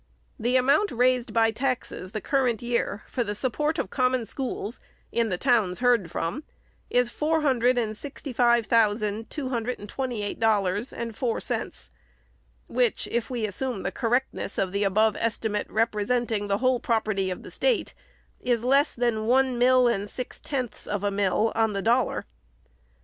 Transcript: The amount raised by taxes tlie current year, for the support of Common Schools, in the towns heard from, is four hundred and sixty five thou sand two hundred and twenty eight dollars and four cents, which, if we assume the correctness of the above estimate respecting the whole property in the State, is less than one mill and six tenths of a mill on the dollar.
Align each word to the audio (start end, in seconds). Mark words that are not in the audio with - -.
The 0.39 0.55
amount 0.55 0.89
raised 0.89 1.31
by 1.31 1.51
taxes 1.51 2.11
tlie 2.13 2.23
current 2.23 2.63
year, 2.63 3.03
for 3.05 3.23
the 3.23 3.35
support 3.35 3.77
of 3.77 3.91
Common 3.91 4.25
Schools, 4.25 4.79
in 5.11 5.29
the 5.29 5.37
towns 5.37 5.77
heard 5.77 6.09
from, 6.09 6.43
is 6.89 7.11
four 7.11 7.41
hundred 7.41 7.77
and 7.77 7.95
sixty 7.95 8.33
five 8.33 8.67
thou 8.69 8.95
sand 8.95 9.29
two 9.29 9.49
hundred 9.49 9.77
and 9.77 9.87
twenty 9.87 10.23
eight 10.23 10.39
dollars 10.39 10.91
and 10.91 11.15
four 11.15 11.39
cents, 11.39 11.91
which, 12.65 13.05
if 13.11 13.29
we 13.29 13.45
assume 13.45 13.83
the 13.83 13.91
correctness 13.91 14.57
of 14.57 14.71
the 14.71 14.83
above 14.83 15.15
estimate 15.17 15.67
respecting 15.69 16.47
the 16.47 16.57
whole 16.57 16.79
property 16.79 17.29
in 17.29 17.43
the 17.43 17.51
State, 17.51 17.93
is 18.39 18.63
less 18.63 18.95
than 18.95 19.27
one 19.27 19.59
mill 19.59 19.87
and 19.87 20.09
six 20.09 20.39
tenths 20.41 20.87
of 20.87 21.03
a 21.03 21.11
mill 21.11 21.51
on 21.53 21.73
the 21.73 21.81
dollar. 21.83 22.25